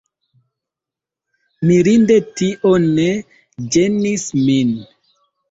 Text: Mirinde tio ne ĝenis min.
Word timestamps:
Mirinde 1.71 2.15
tio 2.41 2.73
ne 2.87 3.07
ĝenis 3.77 4.27
min. 4.49 4.75